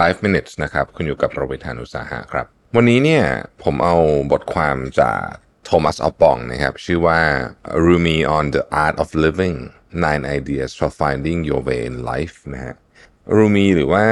[0.00, 2.46] 5 minutes นะครับ คุณอยู่กับโรเบิร์ตานุสาหะครับ
[2.76, 3.24] วันนี้เนี่ย
[3.62, 3.96] ผมเอา
[4.32, 5.20] บทความจาก
[5.64, 7.20] โทมัสออปองนะครับ ชื่อว่า
[7.86, 9.58] Rumi on the Art of Living
[10.04, 12.74] Nine Ideas for Finding Your Way in Life นะฮะ
[13.36, 14.04] รูมีหรือว่า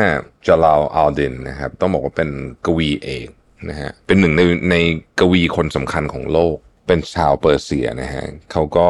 [0.46, 2.30] จาลาอัลดินนะครับ ต้องบอกว่าเป็น
[2.66, 3.28] กวีเอก
[3.68, 4.76] นะฮะเป็นหนึ่งในใน
[5.20, 8.88] กวีคนสำคัญของโลกเป็นชาวเปอร์เซียนะฮะเขาก็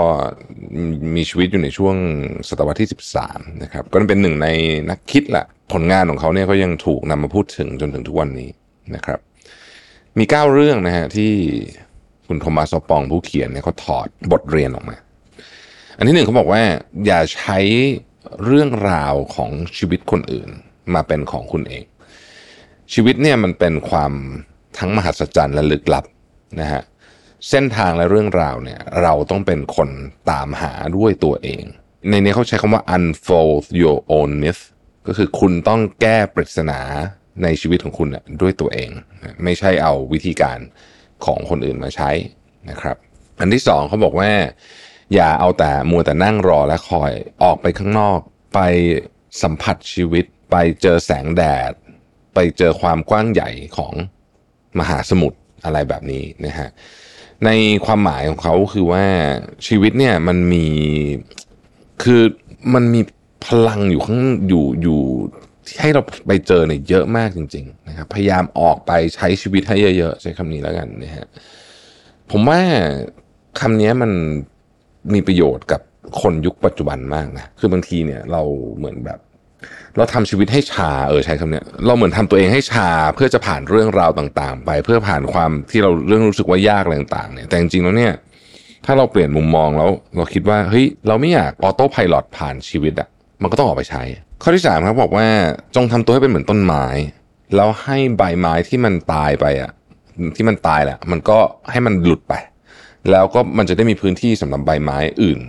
[1.17, 1.97] มีชีวิตอยู่ในช่วง
[2.49, 2.91] ศตวรรษที่
[3.25, 4.49] 13 นะครับ ก็เป็นหนึ่งใน
[4.91, 8.51] นักคิดแหละ ผลงานของเขาเนี่ยก็ยังถูกนำมาพูดถึงจนถึงทุกวันนี้
[8.95, 9.21] นะครับ
[10.19, 11.33] มี 9 เรื่องนะฮะที่
[12.27, 14.97] คุณโทมัสอปองผู้เขียนเนี่ยเขาถอดบทเรียนออกมา
[15.97, 16.63] อันที่หนึ่งเขาบอกว่า
[17.07, 17.59] อย่าใช้
[18.45, 20.49] เรื่องราวของชีวิตคนอื่น
[20.95, 21.85] มาเป็นของคุณเอง
[22.93, 24.13] ชีวิตเนี่ยมันเป็นความ
[24.79, 26.05] ทั้งมหัศจรรย์และลึกลับ
[26.61, 26.83] นะฮะ
[27.49, 29.89] เส้นทางและเรื่องราวเนี่ยเราต้องเป็นคน
[30.31, 31.63] ตามหาด้วยตัวเอง
[32.11, 34.63] ในนี้เขาใช้คำว่า unfold your own myth
[35.07, 36.81] ก็คือคุณต้องแก้ปริศนา
[37.43, 38.09] ในชีวิตของคุณ
[38.41, 38.91] ด้วยตัวเอง
[39.45, 40.59] ไม่ใช่เอาวิธีการ
[41.25, 42.11] ของคนอื่นมาใช้
[42.71, 42.97] นะครับ
[43.41, 44.31] อันที่สองเขาบอกว่า
[45.15, 47.13] อย่าเอาแต่มัวแต่นั่งรอและคอย
[47.43, 48.19] ออกไปข้างนอก
[48.55, 48.61] ไป
[49.43, 51.73] สัมผัสชีวิต ไปเจอแสงแดด
[52.35, 53.93] ไปเจอความกว้างใหญ่ของ
[54.79, 56.69] มหาสมุทรอะไรแบบนี้นะฮะ
[57.45, 57.51] ใน
[57.85, 59.05] ความหมายของเขาคือว่า
[59.67, 60.67] ชีวิตเนี่ยมันมี
[62.03, 62.23] คือ
[62.75, 63.01] มันมี
[63.47, 65.01] พลังอยู่ข้างอยู่อยู่
[65.67, 71.27] ที่ให้เราไปเจอเนี่ยเยอะมากจริง ๆ นะครับ พยายามออกไปใช้ชีวิตให้เยอะๆใช้คำนี้แล้วกันนะฮะ
[72.31, 72.61] ผมว่า
[73.61, 74.13] คำนี้มัน
[75.15, 75.81] มีประโยชน์กับ
[76.21, 78.43] คนยุคปัจจุบันมากนะคือบางทีเนี่ยเรา
[78.79, 79.19] เหมือนแบบ
[79.97, 88.15] เราทำชีวิตให้ชาเออใช้คำเนี้ยเราเหมือนทำตัวเองให้ชาเพื่อจะผ่านเรื่องราวต่าง ๆ ไป เพื่อผ่านความที่เราเรื่องรู้สึกว่ายากอะไรต่างๆเนี่ยแต่จริงๆแล้วเนี่ย
[88.85, 93.09] ถ้าเราเปลี่ยนมุมมองแล้ว เราคิดว่าเฮ้ยเราไม่อยากออโต้พายロผ่านชีวิตอะ
[93.43, 94.03] มันก็ต้องออกไปใช้
[94.43, 95.27] ข้อที่สามครับบอกว่า
[95.77, 96.87] จงทำตัวให้เป็นเหมือนต้นไม้
[97.57, 99.73] แล้วให้ใบไม้ที่มันตายไปอะ
[100.37, 101.39] ที่มันตายแหละมันก็
[101.71, 102.35] ให้มันหลุดไป
[103.11, 105.41] แล้วก็มันจะได้มีพื้นที่สำหรับใบไม้อื่น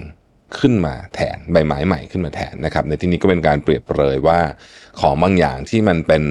[0.60, 4.40] ขึ้นมาแทนใบไม้ใหม่ขึ้นมาแทนนะครับ ในที่นี้ก็เป็นการเปรียบเปรยว่า
[5.00, 6.24] ของบางอย่างที่มันเป็น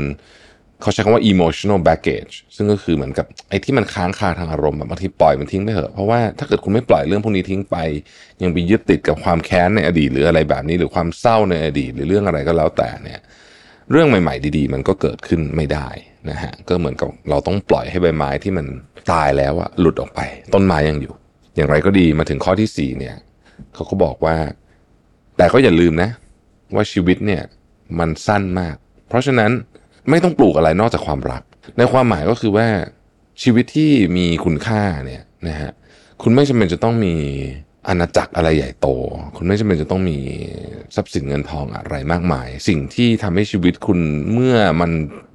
[0.82, 7.76] เขาใช้คำว่า emotional baggage ซึ่งก็คือเหมือนกับไอ้ที่มันค้างคาทางอารมณ์แบบบางทีปล่อยมันทิ้งไปเถอะ เพราะว่าถ้าเกิดคุณไม่ปล่อยเรื่องพวกนี้ทิ้งไป
[8.42, 13.20] ยังไปยึดติดกับความแค้นในอดีตหรืออะไรแบบนี้ หรือความเศร้าในอดีตหรือเรื่องอะไรก็แล้วแต่เนี่ย
[13.90, 15.88] เรื่องใหม่ ๆ ดีๆ มันก็เกิดขึ้นไม่ได้
[16.30, 18.66] นะฮะก็เหมือนกับเราต้องปล่อยให้ใบไม้ที่มัน
[19.12, 20.20] ตายแล้วอะหลุดออกไป
[20.54, 21.14] ต้นไม้ยังอยู่
[21.56, 23.16] อย่างไรก็ดีมาถึงข้อที่สี่เนี่ย
[23.74, 24.36] เขาก็บอกว่า
[25.36, 26.10] แต่ก็อย่าลืมนะ
[26.74, 27.42] ว่าชีวิตเนี่ย
[27.98, 28.76] มันสั้นมาก
[29.08, 29.50] เพราะฉะนั้น
[30.08, 31.42] ไม่ต้องปลูกอะไรนอกจากความรัก
[31.78, 32.66] ในความหมายก็คือว่า
[33.42, 35.70] ชีวิตที่มีคุณค่าเนี่ยนะฮะ
[36.22, 37.14] คุณไม่จำเป็นจะต้องมี
[37.88, 38.88] อาณาจักรอะไรใหญ่โต
[39.36, 40.18] คุณไม่จำเป็นจะต้องมี
[40.96, 43.98] ทรัพย์สินเงินทองอะไรมากมาย สิ่งที่ทำให้ชีวิตคุณ
[44.32, 44.90] เมื่อมัน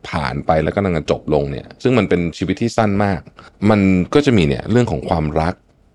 [0.10, 3.22] ผ่านไปแล้วก็กำลังจบลงเนี่ย ซึ่งมันเป็นชีวิตที่สั้นมาก
[3.70, 3.82] มัน
[4.14, 5.54] ก็จะมีเนี่ยเรื่องของความรัก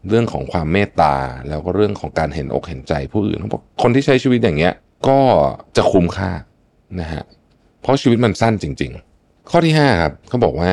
[0.08, 1.14] เรื่องของความเมตตา
[1.48, 4.74] แล้วก็เรื่องของการเห็นอกเห็นใจผู้อื่นเขาบอกคนที่ใช้ชีวิตอย่างเงี้ย
[5.08, 5.18] ก็
[5.76, 6.30] จะคุ้มค่า
[7.00, 7.22] นะฮะ
[7.82, 10.72] เพราะชีวิตมันสั้นจริง ๆ ข้อที่5ครับเขาบอกว่า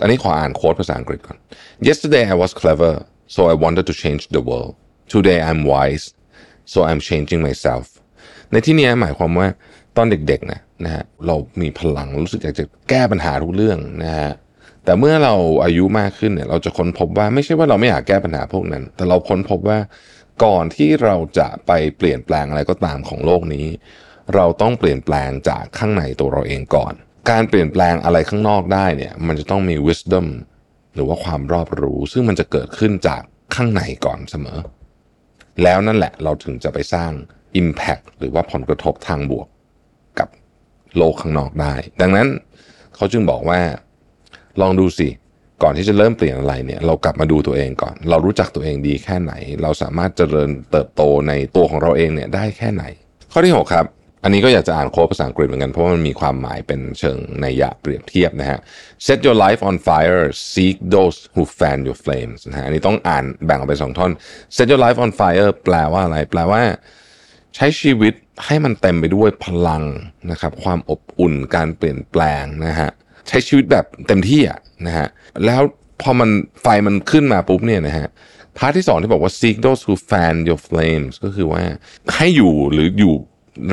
[0.00, 1.36] อันนี้ขออ่านโค้ดภาษาอังกฤษก่อน
[1.88, 2.92] Yesterday I was clever
[3.34, 4.74] so I wanted to change the world
[5.14, 6.04] Today I'm wise
[6.72, 7.86] so I'm changing myself
[8.52, 9.48] ในที่นี้หมายความว่า
[9.96, 14.32] ตอนเด็กๆนะนะฮะเรามีพลังรู้สึกอยากจะแก้ปัญหาทุกเรื่องนะฮะ
[14.84, 15.34] แต่เมื่อเรา
[15.64, 19.78] อายุมากขึ้นเนี่ยเราจะค้นพบว่าไม่ใช่ว่าเราไม่อยากแก้ปัญหาพวกนั้น แต่เราค้นพบว่า
[20.44, 23.66] ก่อนที่เราจะไปเปลี่ยนแปลงอะไรก็ตามของโลกนี้
[24.34, 26.92] เราต้องเปลี่ยนแปลงจากข้างในตัวเราเองก่อน
[27.30, 30.26] การเปลี่ยนแปลงอะไรข้างนอกได้เนี่ยมันจะต้องมี wisdom
[30.94, 33.22] หรือว่าความรอบรู้ ซึ่งมันจะเกิดขึ้นจาก
[33.54, 34.58] ข้างในก่อนเสมอ
[35.62, 37.12] แล้วนั่นแหละเราถึงจะไปสร้าง
[37.60, 39.48] Impact หรือว่าผลกระทบทางบวก
[40.18, 40.28] กับ
[40.96, 42.28] โลกข้างนอกได้ ดังนั้น
[42.96, 43.60] เขาจึงบอกว่า
[44.60, 45.08] ลองดูสิ
[45.62, 52.84] ก่อนที่จะเริ่มเปลี่ยนอะไรเนี่ยเรากลับมาดูตัวเองก่อน เรารู้จักตัวเองดีแค่ไหน เราสามารถเจริญเติบโตในตัวของเราเองเนี่ยได้แค่ไหน
[53.32, 53.86] ข้อที่ 6 ครับ
[54.26, 58.58] อันนี้ก็อยากจะอ่านโค้ดภาษาอังกฤษเหมือนกัน เพราะว่ามันมีความหมายเป็นเชิงในยะเปรียบเทียบนะฮะ
[59.06, 64.12] set your life on fire seek those who fan your flames นะฮะอันนี้ต้องอ่านแบ่งออกเป็นสองท่อน
[64.56, 66.62] set your life on fire แปลว่าอะไร แปลว่า
[67.56, 68.14] ใช้ชีวิต
[68.46, 69.82] ให้มันเต็มไปด้วยพลัง
[70.30, 72.90] นะครับ ความอบอุ่นการเปลี่ยนแปลงนะฮะ
[73.28, 75.06] ใช้ชีวิตแบบเต็มที่อะนะฮะ
[75.44, 75.62] แล้ว
[76.02, 76.30] พอมัน
[76.62, 78.08] ไฟมันขึ้นมาปุ๊บเนี่ยนะฮะ
[78.58, 81.62] part ที่สองที่บอกว่า seek those who fan your flames ก็คือว่า
[82.14, 83.14] ให้อยู่หรืออยู่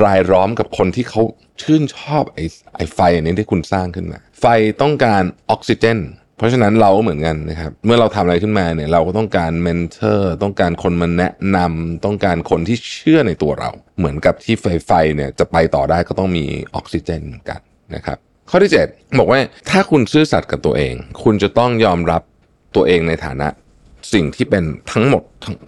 [0.04, 1.22] รายล้อมกับคนที่เขา
[1.62, 2.44] ชื่นชอบไอ้
[2.76, 4.46] ไอ้ไฟอันนี้ที่คุณสร้างขึ้นมา ไฟ
[4.82, 6.00] ต้องการออกซิเจน
[6.38, 16.46] เพราะฉะนั้นเราก็เหมือนกันนะครับ เมื่อเราทำอะไรขึ้นมาเนี่ย เราก็ต้องการ mentor ต้องการคนมาแนะนำต้องการคนที่เชื่อในตัวเรา เหมือนกับที่ไฟไฟเนี่ยจะไปต่อได้ก็ต้องมี
[16.76, 17.60] ออกซิเจนเหมือนกัน
[17.96, 18.18] นะครับ
[18.50, 19.40] ข้อที่ 7 บอกว่า
[19.70, 20.94] ถ้าคุณซื่อสัตย์กับตัวเอง
[21.24, 22.22] คุณจะต้องยอมรับ
[22.76, 23.48] ตัวเองในฐานะ
[24.14, 25.24] สิ่งที่เป็นทั้งหมด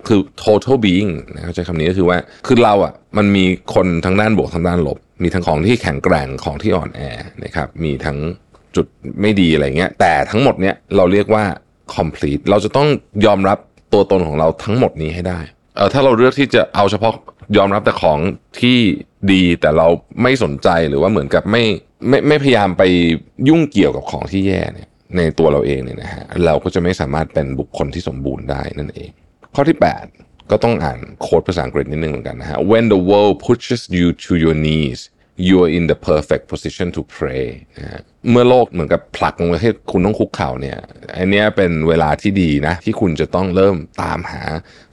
[0.08, 2.18] คือ total being นะเข้าใจคำนี้ก็คือว่า
[2.48, 3.46] คือเราอะมันมี
[3.76, 7.02] คนทั้งด้านบวกทั้งด้านลบ มีทั้งของที่แข็งแกร่งของที่อ่อนแอ
[7.44, 8.18] นะครับมีทั้ง
[8.76, 8.86] จุด
[9.22, 11.44] ไม่ดีอะไรเงี้ยแต่ทั้งหมดเนี้ยเราเรียกว่า
[11.96, 12.88] complete เราจะต้อง
[13.26, 13.58] ยอมรับ
[13.94, 15.40] ตัวตนของเราทั้งหมดนี้ให้ได้
[15.76, 17.14] เออถ้าเราเลือกที่จะเอาเฉพาะ
[17.58, 18.20] ยอมรับแต่ของ
[18.62, 18.78] ที่
[19.32, 19.88] ดีแต่เรา
[20.22, 21.64] ไม่สนใจหรือว่าเหมือนกับไม่
[22.08, 22.84] ไม่ไม่พยายามไป
[23.50, 29.10] ยุ่งเกี่ยวกับของที่แย่เนี่ย ในตัวเราเองเนี่ยนะฮะเราก็จะไม่สามารถเป็นบุคคลที่สมบูรณ์ได้นั่นเอง
[29.56, 29.78] ข้อที่
[30.14, 35.00] 8 ก็ต้องอ่านโค้ดภาษาอังกฤษนิดนึงเหมือนกันนะฮะ when the world pushes you to your knees
[35.48, 37.46] you are in the perfect position to pray
[37.78, 40.78] นะฮะเมื่อโลกเหมือนกับผลักลงไปให้คุณต้องคุกเข่าเนี่ย
[41.18, 44.44] อันนี้เป็นเวลาที่ดีนะ ที่คุณจะต้องเริ่มตามหา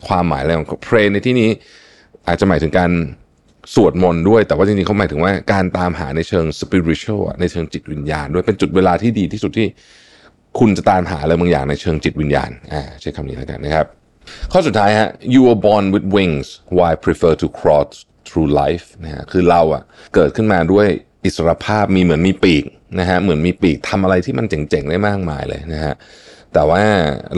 [0.07, 1.51] ความหมายอะไรของ pray ในที่นี้
[2.27, 2.91] อาจจะหมายถึงการ
[3.75, 9.69] สวดมนต์ด้วยแต่ว่าจริงๆเขาหมายถึงว่าการตามหาในเชิง spiritual ในเชิงจิตวิญญาณด้วยเป็นจุดเวลาที่ดีที่สุดที่
[10.59, 13.87] คุณจะตามหาอะไรบางอย่างในเชิงจิตวิญญาณอ่าใช้คำนี้แล้วกันนะครับ
[14.53, 16.47] ข้อสุดท้ายฮะ you were born with wings
[16.79, 17.87] why prefer to crawl
[18.29, 19.83] through life นะฮะคือเราอะ
[20.15, 20.87] เกิดขึ้นมาด้วย
[21.25, 22.65] อิสรภาพมีเหมือนมีปีก
[23.01, 25.95] นะฮะเหมือนมีปีกทำอะไรที่มันเจ๋งๆได้มากมายเลยนะฮะ
[26.55, 26.83] แต่ว่า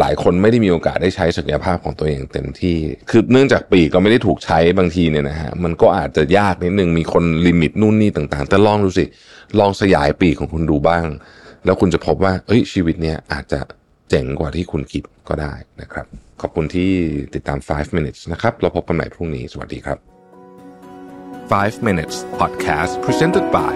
[0.01, 2.79] หลายคนไม่ได้มีโอกาสได้ใช้ศักยภาพของตัวเองเต็มที่
[3.11, 9.05] คือเนื่องจากปีกก็ไม่ได้ถูกใช้บางทีเนี่ยนะฮะ มันก็อาจจะยากนิดนึง มีคนลิมิตนู่นนี่ต่างๆ แต่ลองดูสิ
[9.59, 11.05] ลองสยายปีกของคุณดูบ้าง
[11.65, 13.61] แล้วคุณจะพบว่าเอ้ยชีวิตเนี้ยอาจจะ
[14.11, 16.07] เจ๋งกว่าที่คุณคิดก็ได้นะครับ
[16.41, 16.91] ขอบคุณที่
[17.35, 19.99] ติดตาม 5 minutes นะครับเราพบกันใหม่พรุ่งนี้ สวัสดีครับ
[21.31, 23.75] 5 minutes podcast presented by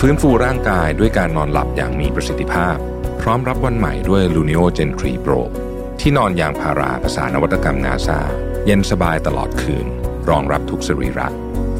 [0.00, 2.76] ฟื้นฟูร่างกายด้วยการนอนหลับอย่างมีประสิทธิภาพ
[3.20, 5.40] พร้อมรับวันใหม่ด้วย Luno Gen 3 Pro
[6.00, 8.20] ที่นอนยางพาราภาษานวัตกรรมนาซา
[8.66, 9.86] เย็นสบายตลอดคืน
[10.30, 11.28] รองรับทุกสรีระ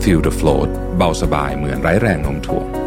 [0.03, 2.80] Feel the float เบาสบายเหมือนไร้แรงโน้มถ่วง